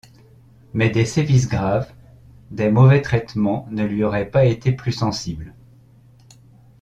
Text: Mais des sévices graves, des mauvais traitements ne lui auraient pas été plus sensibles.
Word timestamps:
Mais 0.73 0.89
des 0.89 1.05
sévices 1.05 1.47
graves, 1.47 1.93
des 2.49 2.71
mauvais 2.71 3.03
traitements 3.03 3.67
ne 3.69 3.85
lui 3.85 4.03
auraient 4.03 4.31
pas 4.31 4.45
été 4.45 4.71
plus 4.71 4.93
sensibles. 4.93 5.53